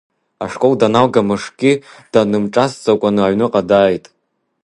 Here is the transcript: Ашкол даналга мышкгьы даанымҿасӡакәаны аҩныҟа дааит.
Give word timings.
Ашкол 0.43 0.73
даналга 0.81 1.21
мышкгьы 1.27 1.73
даанымҿасӡакәаны 2.11 3.21
аҩныҟа 3.25 3.61
дааит. 3.69 4.05